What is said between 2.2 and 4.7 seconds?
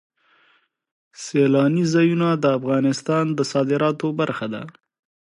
د افغانستان د صادراتو برخه ده.